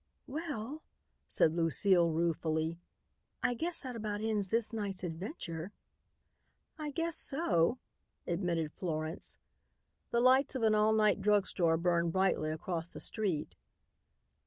"Well," 0.25 0.81
said 1.27 1.53
Lucile 1.53 2.09
ruefully, 2.09 2.79
"I 3.43 3.53
guess 3.53 3.81
that 3.81 3.95
about 3.95 4.19
ends 4.19 4.47
this 4.49 4.73
night's 4.73 5.03
adventure." 5.03 5.73
"I 6.75 6.89
guess 6.89 7.15
so," 7.15 7.77
admitted 8.25 8.71
Florence. 8.71 9.37
The 10.09 10.19
lights 10.19 10.55
of 10.55 10.63
an 10.63 10.73
all 10.73 10.93
night 10.93 11.21
drug 11.21 11.45
store 11.45 11.77
burned 11.77 12.13
brightly 12.13 12.49
across 12.49 12.91
the 12.91 12.99
street. 12.99 13.55